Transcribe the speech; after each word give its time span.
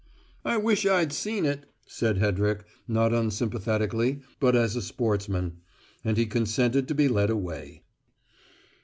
"I 0.43 0.57
wish 0.57 0.83
I'd 0.87 1.13
seen 1.13 1.45
it," 1.45 1.65
said 1.85 2.17
Hedrick, 2.17 2.65
not 2.87 3.13
unsympathetically, 3.13 4.21
but 4.39 4.55
as 4.55 4.75
a 4.75 4.81
sportsman. 4.81 5.57
And 6.03 6.17
he 6.17 6.25
consented 6.25 6.87
to 6.87 6.95
be 6.95 7.07
led 7.07 7.29
away. 7.29 7.83